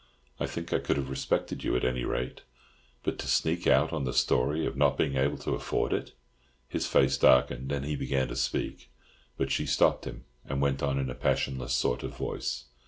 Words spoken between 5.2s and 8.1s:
to afford it—" His face darkened, and he